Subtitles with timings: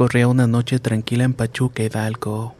[0.00, 2.54] Corría una noche tranquila en Pachuca, Hidalgo.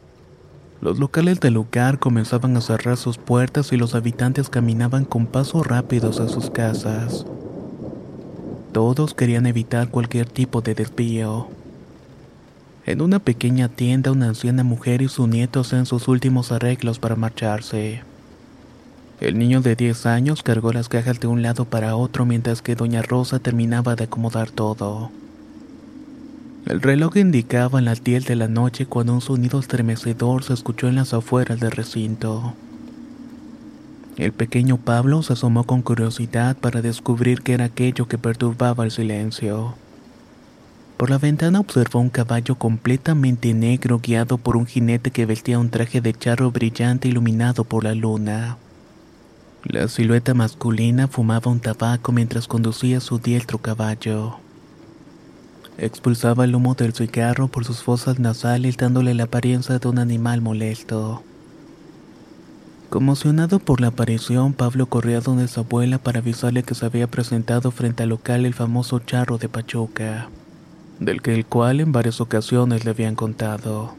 [0.82, 5.66] Los locales del lugar comenzaban a cerrar sus puertas y los habitantes caminaban con pasos
[5.66, 7.24] rápidos a sus casas.
[8.72, 11.48] Todos querían evitar cualquier tipo de desvío.
[12.84, 17.16] En una pequeña tienda, una anciana mujer y su nieto hacían sus últimos arreglos para
[17.16, 18.02] marcharse.
[19.18, 22.74] El niño de 10 años cargó las cajas de un lado para otro mientras que
[22.74, 25.10] doña Rosa terminaba de acomodar todo.
[26.66, 30.88] El reloj indicaba en las 10 de la noche cuando un sonido estremecedor se escuchó
[30.88, 32.54] en las afueras del recinto.
[34.18, 38.90] El pequeño Pablo se asomó con curiosidad para descubrir qué era aquello que perturbaba el
[38.90, 39.74] silencio.
[40.98, 45.70] Por la ventana observó un caballo completamente negro guiado por un jinete que vestía un
[45.70, 48.58] traje de charro brillante iluminado por la luna.
[49.64, 54.36] La silueta masculina fumaba un tabaco mientras conducía su diestro caballo.
[55.78, 60.40] Expulsaba el humo del cigarro por sus fosas nasales dándole la apariencia de un animal
[60.40, 61.22] molesto.
[62.90, 67.06] Conmocionado por la aparición, Pablo corrió a donde su abuela para avisarle que se había
[67.06, 70.28] presentado frente al local el famoso charro de Pachuca,
[70.98, 73.94] del que el cual en varias ocasiones le habían contado.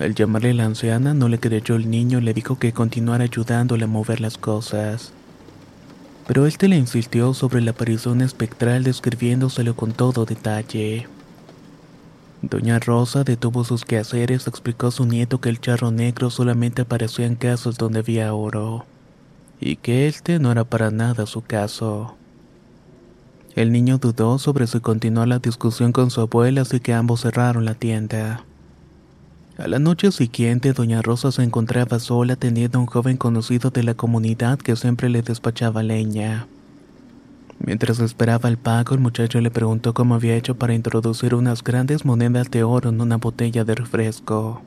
[0.00, 3.24] Al llamarle a la anciana no le creyó el niño y le dijo que continuara
[3.24, 5.12] ayudándole a mover las cosas
[6.26, 11.08] pero éste le insistió sobre la aparición espectral describiéndoselo con todo detalle.
[12.42, 17.26] Doña Rosa detuvo sus quehaceres, explicó a su nieto que el charro negro solamente aparecía
[17.26, 18.84] en casos donde había oro,
[19.60, 22.16] y que este no era para nada su caso.
[23.54, 27.64] El niño dudó sobre si continuar la discusión con su abuela, así que ambos cerraron
[27.64, 28.44] la tienda.
[29.58, 33.82] A la noche siguiente, doña Rosa se encontraba sola atendiendo a un joven conocido de
[33.82, 36.46] la comunidad que siempre le despachaba leña.
[37.58, 42.06] Mientras esperaba el pago, el muchacho le preguntó cómo había hecho para introducir unas grandes
[42.06, 44.62] monedas de oro en una botella de refresco.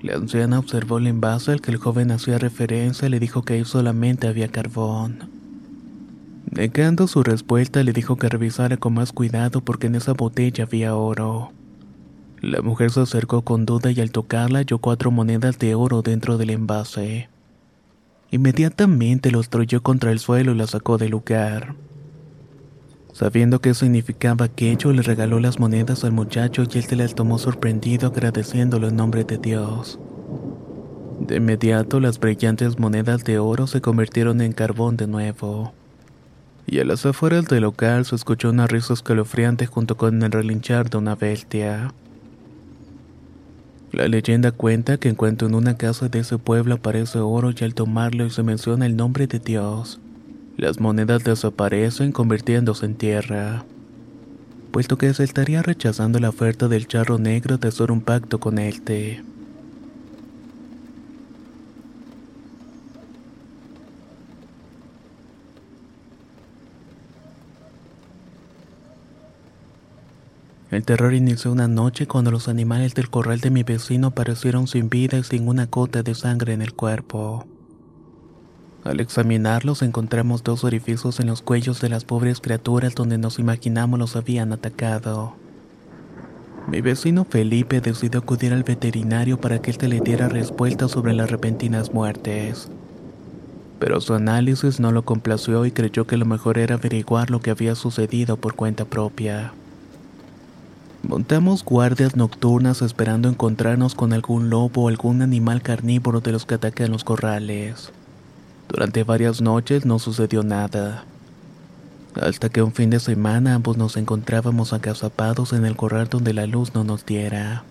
[0.00, 3.54] La anciana observó el envase al que el joven hacía referencia y le dijo que
[3.54, 5.30] ahí solamente había carbón.
[6.50, 10.94] Negando su respuesta, le dijo que revisara con más cuidado porque en esa botella había
[10.94, 11.52] oro.
[12.44, 16.36] La mujer se acercó con duda y al tocarla halló cuatro monedas de oro dentro
[16.36, 17.30] del envase.
[18.30, 21.74] Inmediatamente lo estrelló contra el suelo y la sacó del lugar.
[23.14, 27.38] Sabiendo qué significaba aquello, le regaló las monedas al muchacho y él se las tomó
[27.38, 29.98] sorprendido agradeciéndolo en nombre de Dios.
[31.20, 35.72] De inmediato las brillantes monedas de oro se convirtieron en carbón de nuevo.
[36.66, 40.90] Y a las afueras del local se escuchó una risa escalofriante junto con el relinchar
[40.90, 41.94] de una bestia.
[43.94, 47.62] La leyenda cuenta que en cuanto en una casa de ese pueblo aparece oro y
[47.62, 50.00] al tomarlo se menciona el nombre de Dios,
[50.56, 53.64] las monedas desaparecen convirtiéndose en tierra.
[54.72, 58.58] Puesto que se estaría rechazando la oferta del charro negro de hacer un pacto con
[58.58, 58.82] él.
[70.70, 74.88] El terror inició una noche cuando los animales del corral de mi vecino aparecieron sin
[74.88, 77.46] vida y sin una gota de sangre en el cuerpo.
[78.82, 83.98] Al examinarlos encontramos dos orificios en los cuellos de las pobres criaturas donde nos imaginamos
[83.98, 85.34] los habían atacado.
[86.66, 91.30] Mi vecino Felipe decidió acudir al veterinario para que éste le diera respuesta sobre las
[91.30, 92.70] repentinas muertes.
[93.78, 97.50] Pero su análisis no lo complació y creyó que lo mejor era averiguar lo que
[97.50, 99.52] había sucedido por cuenta propia.
[101.06, 106.54] Montamos guardias nocturnas esperando encontrarnos con algún lobo o algún animal carnívoro de los que
[106.54, 107.92] atacan los corrales.
[108.70, 111.04] Durante varias noches no sucedió nada.
[112.18, 116.46] Hasta que un fin de semana ambos nos encontrábamos agazapados en el corral donde la
[116.46, 117.64] luz no nos diera.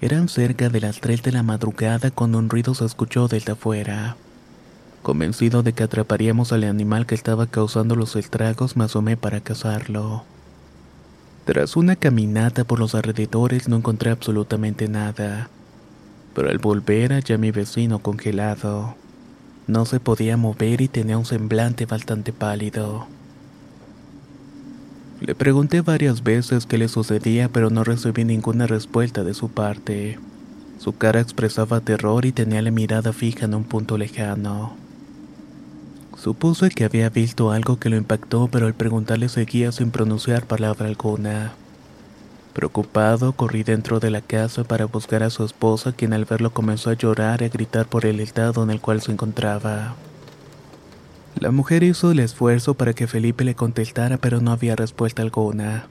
[0.00, 4.16] Eran cerca de las 3 de la madrugada cuando un ruido se escuchó desde afuera.
[5.02, 10.24] Convencido de que atraparíamos al animal que estaba causando los estragos, me asomé para cazarlo.
[11.46, 15.48] Tras una caminata por los alrededores no encontré absolutamente nada,
[16.34, 18.96] pero al volver hallé a mi vecino congelado.
[19.68, 23.06] No se podía mover y tenía un semblante bastante pálido.
[25.20, 30.18] Le pregunté varias veces qué le sucedía, pero no recibí ninguna respuesta de su parte.
[30.80, 34.85] Su cara expresaba terror y tenía la mirada fija en un punto lejano.
[36.26, 40.88] Supuse que había visto algo que lo impactó, pero al preguntarle seguía sin pronunciar palabra
[40.88, 41.52] alguna.
[42.52, 46.90] Preocupado, corrí dentro de la casa para buscar a su esposa, quien al verlo comenzó
[46.90, 49.94] a llorar y a gritar por el estado en el cual se encontraba.
[51.38, 55.86] La mujer hizo el esfuerzo para que Felipe le contestara, pero no había respuesta alguna.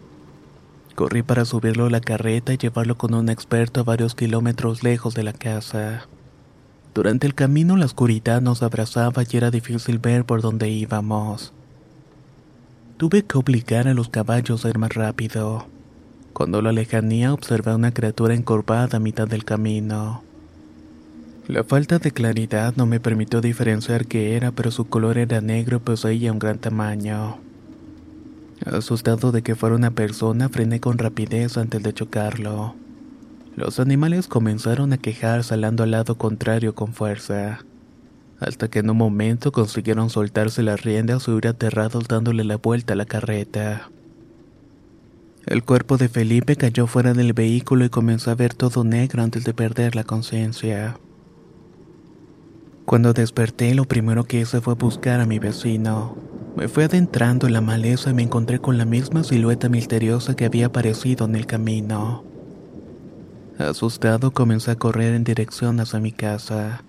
[0.96, 5.14] Corrí para subirlo a la carreta y llevarlo con un experto a varios kilómetros lejos
[5.14, 6.10] de la casa.
[6.96, 11.52] Durante el camino la oscuridad nos abrazaba y era difícil ver por dónde íbamos.
[12.96, 15.68] Tuve que obligar a los caballos a ir más rápido.
[16.32, 20.24] Cuando la lejanía observé una criatura encorvada a mitad del camino.
[21.50, 25.78] La falta de claridad no me permitió diferenciar qué era, pero su color era negro
[25.78, 27.40] y poseía un gran tamaño.
[28.66, 32.85] Asustado de que fuera una persona, frené con rapidez antes de chocarlo.
[33.56, 37.60] Los animales comenzaron a quejar salando al lado contrario con fuerza,
[38.38, 42.94] hasta que en un momento consiguieron soltarse las riendas y huir aterrados dándole la vuelta
[42.94, 43.90] a la carreta.
[45.46, 49.46] El cuerpo de Felipe cayó fuera del vehículo y comenzó a ver todo negro antes
[49.46, 51.00] de perder la conciencia.
[52.84, 56.18] Cuando desperté, lo primero que hice fue buscar a mi vecino.
[56.58, 60.44] Me fui adentrando en la maleza y me encontré con la misma silueta misteriosa que
[60.44, 62.35] había aparecido en el camino.
[63.58, 66.84] Asustado, comencé a correr en dirección hacia mi casa.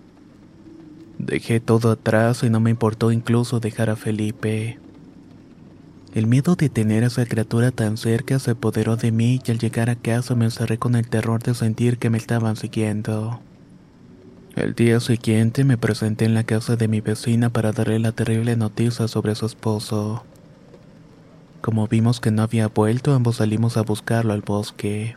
[1.18, 4.78] Dejé todo atrás y no me importó incluso dejar a Felipe.
[6.12, 9.58] El miedo de tener a esa criatura tan cerca se apoderó de mí y al
[9.58, 13.40] llegar a casa me encerré con el terror de sentir que me estaban siguiendo.
[14.56, 18.56] El día siguiente me presenté en la casa de mi vecina para darle la terrible
[18.56, 20.24] noticia sobre su esposo.
[21.60, 25.16] Como vimos que no había vuelto, ambos salimos a buscarlo al bosque.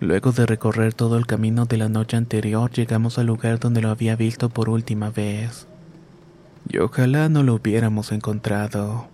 [0.00, 3.90] Luego de recorrer todo el camino de la noche anterior, llegamos al lugar donde lo
[3.90, 5.66] había visto por última vez.
[6.68, 9.08] Y ojalá no lo hubiéramos encontrado.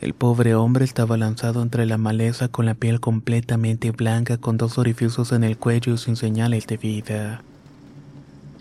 [0.00, 4.78] El pobre hombre estaba lanzado entre la maleza con la piel completamente blanca con dos
[4.78, 7.42] orificios en el cuello y sin señales de vida.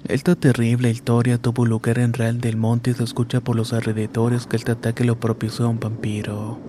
[0.08, 4.46] Esta terrible historia tuvo lugar en Real del Monte y se escucha por los alrededores
[4.46, 6.60] que este ataque lo propició a un vampiro,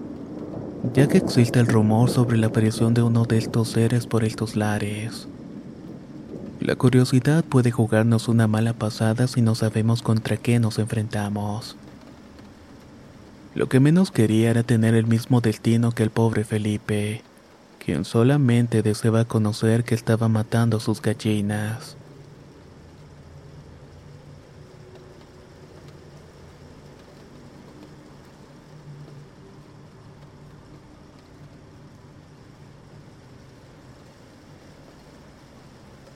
[0.95, 4.57] ya que existe el rumor sobre la aparición de uno de estos seres por estos
[4.57, 5.29] lares.
[6.61, 11.77] La curiosidad puede jugarnos una mala pasada si no sabemos contra qué nos enfrentamos.
[13.55, 17.23] Lo que menos quería era tener el mismo destino que el pobre Felipe,
[17.85, 21.98] quien solamente deseaba conocer que estaba matando a sus gallinas.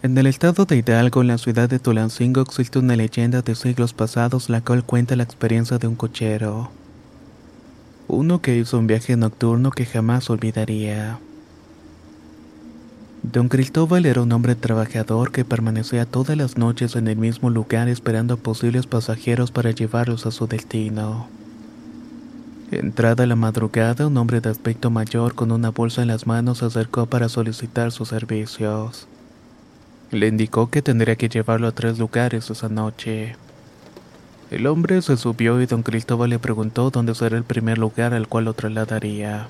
[0.03, 3.93] En el estado de Hidalgo, en la ciudad de Tulancingo, existe una leyenda de siglos
[3.93, 6.73] pasados la cual cuenta la experiencia de un cochero.
[8.09, 11.21] Uno que hizo un viaje nocturno que jamás olvidaría.
[13.23, 17.89] Don Cristóbal era un hombre trabajador que permanecía todas las noches en el mismo lugar
[17.89, 21.29] esperando a posibles pasajeros para llevarlos a su destino.
[22.73, 26.65] Entrada la madrugada, un hombre de aspecto mayor con una bolsa en las manos se
[26.65, 29.07] acercó para solicitar sus servicios.
[30.13, 33.35] Le indicó que tendría que llevarlo a tres lugares esa noche.
[34.51, 38.29] El hombre se subió y don Cristóbal le preguntó dónde sería el primer lugar al
[38.29, 39.49] cual lo trasladaría.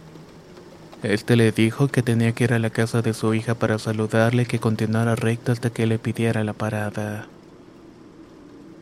[1.02, 4.44] Este le dijo que tenía que ir a la casa de su hija para saludarle
[4.44, 7.26] y que continuara recto hasta que le pidiera la parada.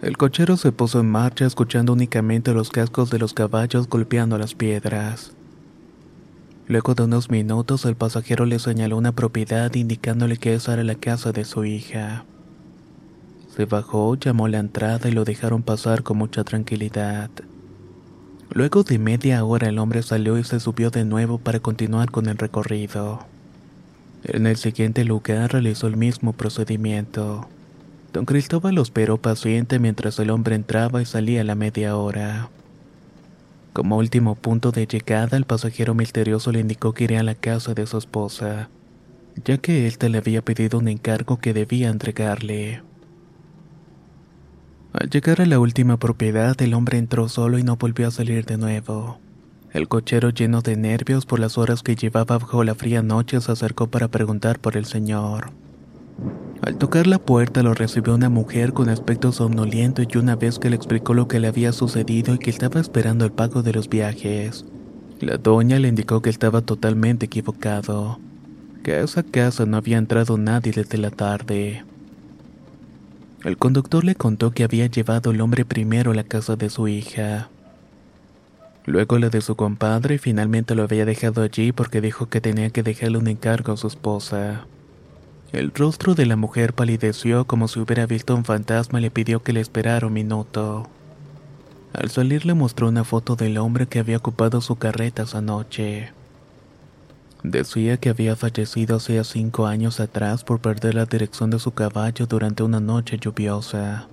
[0.02, 4.54] El cochero se puso en marcha escuchando únicamente los cascos de los caballos golpeando las
[4.54, 5.32] piedras.
[6.70, 10.94] Luego de unos minutos el pasajero le señaló una propiedad indicándole que esa era la
[10.94, 12.24] casa de su hija.
[13.56, 17.28] Se bajó, llamó la entrada y lo dejaron pasar con mucha tranquilidad.
[18.52, 22.28] Luego de media hora el hombre salió y se subió de nuevo para continuar con
[22.28, 23.18] el recorrido.
[24.22, 27.48] En el siguiente lugar realizó el mismo procedimiento.
[28.12, 32.48] Don Cristóbal lo esperó paciente mientras el hombre entraba y salía a la media hora.
[33.80, 37.72] Como último punto de llegada, el pasajero misterioso le indicó que iría a la casa
[37.72, 38.68] de su esposa,
[39.42, 42.82] ya que éste le había pedido un encargo que debía entregarle.
[44.92, 48.44] Al llegar a la última propiedad, el hombre entró solo y no volvió a salir
[48.44, 49.18] de nuevo.
[49.72, 53.50] El cochero lleno de nervios por las horas que llevaba bajo la fría noche se
[53.50, 55.52] acercó para preguntar por el señor.
[56.62, 60.69] Al tocar la puerta lo recibió una mujer con aspecto somnoliento y una vez que
[60.69, 63.88] le explicó lo que le había sucedido y que estaba esperando el pago de los
[63.88, 64.67] viajes,
[65.21, 68.19] la doña le indicó que estaba totalmente equivocado,
[68.83, 71.83] que a esa casa no había entrado nadie desde la tarde.
[73.43, 76.88] El conductor le contó que había llevado el hombre primero a la casa de su
[76.88, 77.49] hija,
[78.85, 82.69] luego la de su compadre y finalmente lo había dejado allí porque dijo que tenía
[82.69, 84.67] que dejarle un encargo a su esposa.
[85.52, 89.42] El rostro de la mujer palideció como si hubiera visto un fantasma y le pidió
[89.42, 90.88] que le esperara un minuto.
[91.92, 96.12] Al salir le mostró una foto del hombre que había ocupado su carreta esa noche.
[97.42, 102.26] Decía que había fallecido hacía cinco años atrás por perder la dirección de su caballo
[102.26, 104.07] durante una noche lluviosa.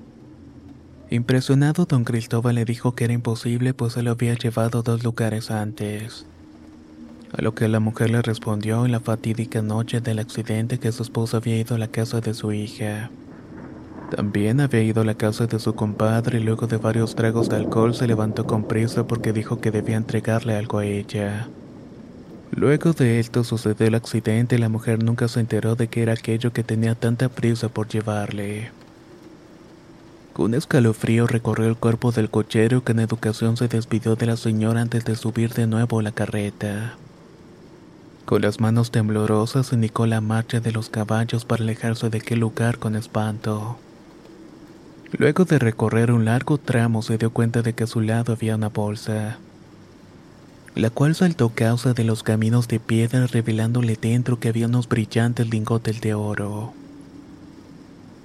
[1.12, 5.04] Impresionado, don Cristóbal le dijo que era imposible pues se lo había llevado a dos
[5.04, 6.26] lugares antes.
[7.34, 11.04] A lo que la mujer le respondió en la fatídica noche del accidente que su
[11.04, 13.10] esposa había ido a la casa de su hija.
[14.10, 17.58] También había ido a la casa de su compadre y luego de varios tragos de
[17.58, 21.50] alcohol se levantó con prisa porque dijo que debía entregarle algo a ella.
[22.52, 26.14] Luego de esto sucedió el accidente y la mujer nunca se enteró de que era
[26.14, 28.72] aquello que tenía tanta prisa por llevarle.
[30.38, 34.82] Un escalofrío recorrió el cuerpo del cochero que en educación se despidió de la señora
[34.82, 36.96] antes de subir de nuevo a la carreta.
[38.28, 42.78] Con las manos temblorosas indicó la marcha de los caballos para alejarse de aquel lugar
[42.78, 43.78] con espanto.
[45.14, 48.56] Luego de recorrer un largo tramo se dio cuenta de que a su lado había
[48.56, 49.40] una bolsa
[50.76, 55.50] la cual saltó causa de los caminos de piedra revelándole dentro que había unos brillantes
[55.50, 56.74] lingotes de oro.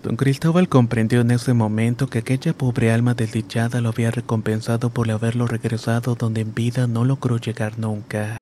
[0.02, 5.08] Don Cristóbal comprendió en ese momento que aquella pobre alma desdichada lo había recompensado por
[5.10, 8.41] haberlo regresado donde en vida no logró llegar nunca.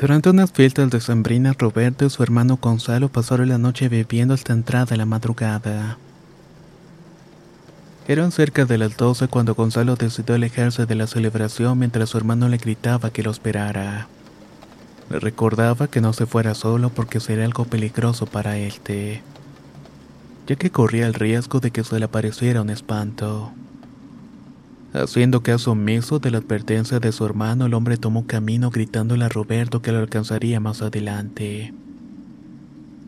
[0.00, 4.54] Durante unas fiestas de Sembrina, Roberto y su hermano Gonzalo pasaron la noche bebiendo hasta
[4.54, 5.98] entrada la madrugada.
[8.08, 12.48] Eran cerca de las 12 cuando Gonzalo decidió alejarse de la celebración mientras su hermano
[12.48, 14.08] le gritaba que lo esperara.
[15.10, 18.72] Le recordaba que no se fuera solo porque sería algo peligroso para él,
[20.46, 23.52] ya que corría el riesgo de que se le apareciera un espanto.
[24.92, 29.28] Haciendo caso omiso de la advertencia de su hermano, el hombre tomó camino gritándole a
[29.28, 31.72] Roberto que lo alcanzaría más adelante.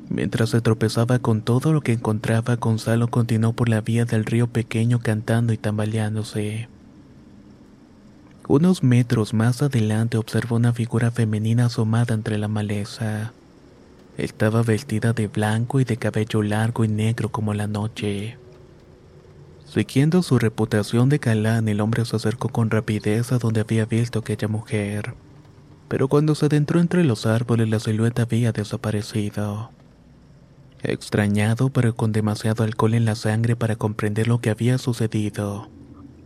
[0.08, 4.46] Mientras se tropezaba con todo lo que encontraba, Gonzalo continuó por la vía del río
[4.46, 6.68] pequeño cantando y tambaleándose.
[8.46, 13.32] Unos metros más adelante observó una figura femenina asomada entre la maleza.
[14.18, 18.36] Estaba vestida de blanco y de cabello largo y negro como la noche.
[19.72, 24.18] Siguiendo su reputación de galán, el hombre se acercó con rapidez a donde había visto
[24.18, 25.14] aquella mujer.
[25.88, 29.70] Pero cuando se adentró entre los árboles, la silueta había desaparecido.
[30.82, 35.70] Extrañado, pero con demasiado alcohol en la sangre para comprender lo que había sucedido,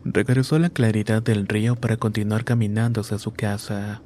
[0.02, 4.02] regresó a la claridad del río para continuar caminando hacia su casa.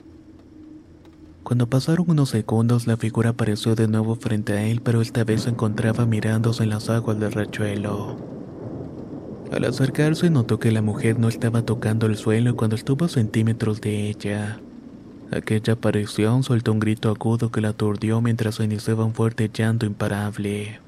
[1.45, 5.45] Cuando pasaron unos segundos, la figura apareció de nuevo frente a él, pero esta vez
[5.45, 8.50] se encontraba mirándose en las aguas del riachuelo.
[9.53, 13.81] Al acercarse, notó que la mujer no estaba tocando el suelo cuando estuvo a centímetros
[13.81, 14.61] de ella.
[15.33, 19.87] Aquella aparición soltó un grito agudo que la aturdió mientras se iniciaba un fuerte llanto
[19.87, 20.81] imparable.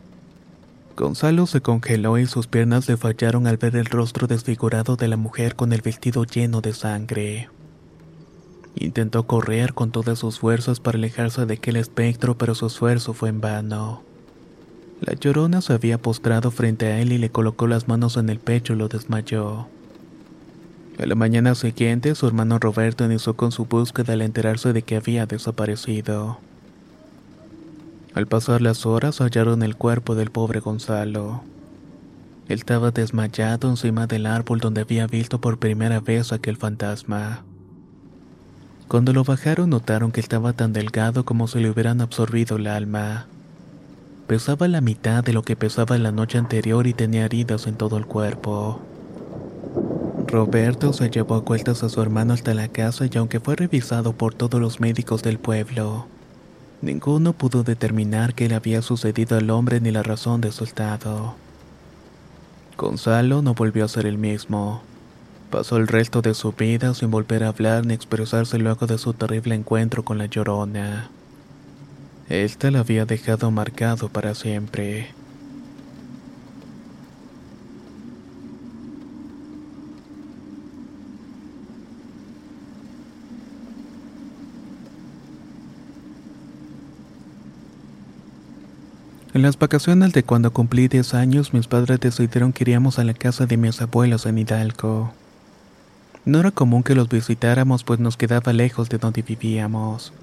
[0.96, 5.16] Gonzalo se congeló y sus piernas le fallaron al ver el rostro desfigurado de la
[5.16, 7.48] mujer con el vestido lleno de sangre.
[8.76, 13.28] Intentó correr con todas sus fuerzas para alejarse de aquel espectro, pero su esfuerzo fue
[13.28, 14.02] en vano.
[15.02, 18.38] La llorona se había postrado frente a él y le colocó las manos en el
[18.38, 19.66] pecho y lo desmayó.
[20.96, 24.94] A la mañana siguiente, su hermano Roberto inició con su búsqueda al enterarse de que
[24.94, 26.38] había desaparecido.
[28.14, 31.42] Al pasar las horas, hallaron el cuerpo del pobre Gonzalo.
[32.48, 37.42] Él estaba desmayado encima del árbol donde había visto por primera vez aquel fantasma.
[38.86, 43.26] Cuando lo bajaron notaron que estaba tan delgado como si le hubieran absorbido el alma.
[44.32, 47.98] Pesaba la mitad de lo que pesaba la noche anterior y tenía heridas en todo
[47.98, 48.80] el cuerpo.
[50.26, 54.14] Roberto se llevó a vueltas a su hermano hasta la casa y aunque fue revisado
[54.14, 56.06] por todos los médicos del pueblo,
[56.80, 61.34] ninguno pudo determinar qué le había sucedido al hombre ni la razón de su estado.
[62.78, 64.80] Gonzalo no volvió a ser el mismo.
[65.50, 69.12] Pasó el resto de su vida sin volver a hablar ni expresarse luego de su
[69.12, 71.10] terrible encuentro con la llorona.
[72.32, 75.08] Esta la había dejado marcado para siempre.
[89.34, 93.12] En las vacaciones de cuando cumplí 10 años, mis padres decidieron que iríamos a la
[93.12, 95.12] casa de mis abuelos en Hidalgo.
[96.24, 100.14] No era común que los visitáramos pues nos quedaba lejos de donde vivíamos.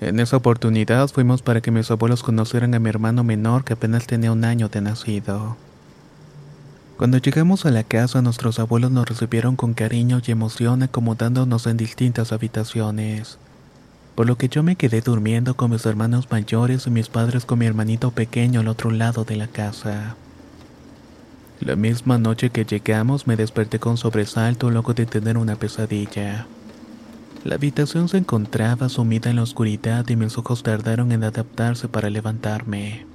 [0.00, 4.06] En esa oportunidad fuimos para que mis abuelos conocieran a mi hermano menor que apenas
[4.06, 5.56] tenía un año de nacido.
[6.98, 11.76] Cuando llegamos a la casa nuestros abuelos nos recibieron con cariño y emoción acomodándonos en
[11.76, 13.38] distintas habitaciones,
[14.14, 17.58] por lo que yo me quedé durmiendo con mis hermanos mayores y mis padres con
[17.58, 20.16] mi hermanito pequeño al otro lado de la casa.
[21.60, 26.46] La misma noche que llegamos me desperté con sobresalto luego de tener una pesadilla.
[27.46, 32.10] La habitación se encontraba sumida en la oscuridad y mis ojos tardaron en adaptarse para
[32.10, 33.06] levantarme.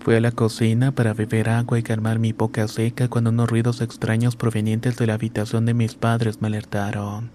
[0.00, 3.80] Fui a la cocina para beber agua y calmar mi boca seca cuando unos ruidos
[3.80, 7.30] extraños provenientes de la habitación de mis padres me alertaron.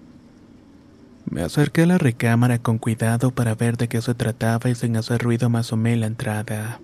[1.24, 4.94] Me acerqué a la recámara con cuidado para ver de qué se trataba y sin
[4.98, 6.80] hacer ruido me asomé la entrada.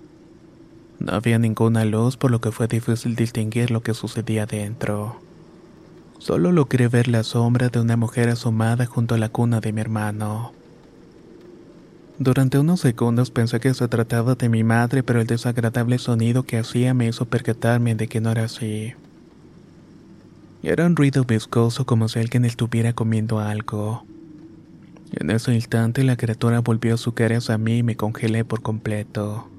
[0.99, 5.28] No había ninguna luz por lo que fue difícil distinguir lo que sucedía dentro.
[6.19, 9.81] Solo logré ver la sombra de una mujer asomada junto a la cuna de mi
[9.81, 10.53] hermano.
[12.19, 16.59] Durante unos segundos pensé que se trataba de mi madre, pero el desagradable sonido que
[16.59, 18.95] hacía me hizo percatarme de que no era así.
[20.61, 24.09] Era un ruido viscoso como si alguien estuviera comiendo algo.
[25.13, 29.53] En ese instante la criatura volvió su cara hacia mí y me congelé por completo.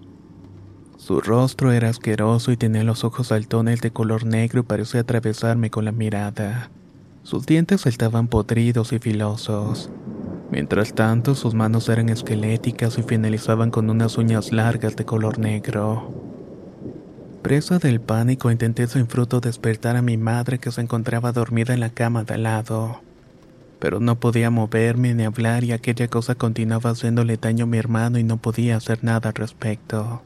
[0.99, 5.69] Su rostro era asqueroso y tenía los ojos saltones de color negro y parecía atravesarme
[5.71, 6.71] con la mirada.
[7.23, 9.89] Sus dientes estaban podridos y filosos.
[10.51, 16.11] Mientras tanto, sus manos eran esqueléticas y finalizaban con unas uñas largas de color negro.
[17.43, 21.79] Presa del pánico, intenté sin fruto despertar a mi madre que se encontraba dormida en
[21.79, 22.99] la cama de al lado.
[23.79, 28.19] Pero no podía moverme ni hablar y aquella cosa continuaba haciéndole daño a mi hermano
[28.19, 30.23] y no podía hacer nada al respecto.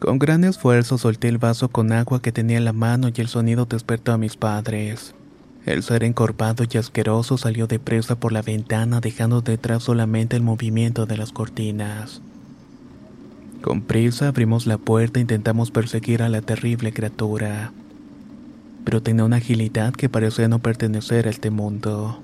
[0.00, 3.28] Con gran esfuerzo solté el vaso con agua que tenía en la mano y el
[3.28, 5.14] sonido despertó a mis padres.
[5.66, 11.04] El ser encorvado y asqueroso salió depresa por la ventana dejando detrás solamente el movimiento
[11.04, 12.22] de las cortinas.
[13.60, 17.70] Con prisa abrimos la puerta e intentamos perseguir a la terrible criatura.
[18.86, 22.22] Pero tenía una agilidad que parecía no pertenecer a este mundo.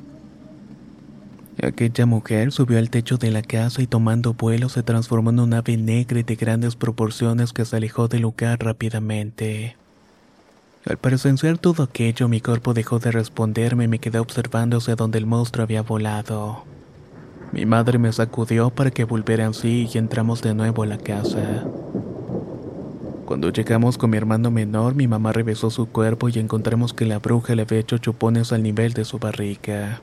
[1.62, 5.54] Aquella mujer subió al techo de la casa y tomando vuelo se transformó en un
[5.54, 9.76] ave negra de grandes proporciones que se alejó del lugar rápidamente.
[10.84, 15.18] Al presenciar todo aquello, mi cuerpo dejó de responderme y me quedé observando hacia donde
[15.18, 16.64] el monstruo había volado.
[17.52, 21.64] Mi madre me sacudió para que volviera así y entramos de nuevo a la casa.
[23.24, 27.18] Cuando llegamos con mi hermano menor, mi mamá revisó su cuerpo y encontramos que la
[27.18, 30.02] bruja le había hecho chupones al nivel de su barriga.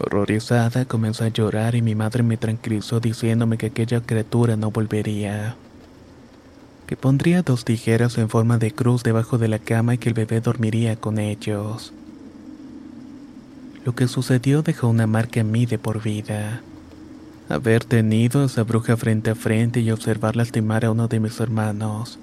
[0.00, 5.56] Horrorizada, comencé a llorar y mi madre me tranquilizó diciéndome que aquella criatura no volvería.
[6.86, 10.14] Que pondría dos tijeras en forma de cruz debajo de la cama y que el
[10.14, 11.92] bebé dormiría con ellos.
[13.84, 16.62] Lo que sucedió dejó una marca en mí de por vida.
[17.48, 21.40] Haber tenido a esa bruja frente a frente y observar lastimar a uno de mis
[21.40, 22.18] hermanos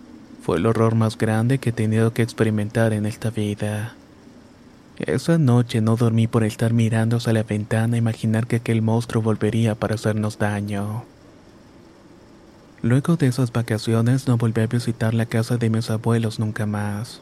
[0.46, 3.96] fue el horror más grande que he tenido que experimentar en esta vida.
[4.98, 9.22] Esa noche no dormí por estar mirando hacia la ventana e imaginar que aquel monstruo
[9.22, 11.04] volvería para hacernos daño.
[12.82, 17.22] Luego de esas vacaciones no volví a visitar la casa de mis abuelos nunca más.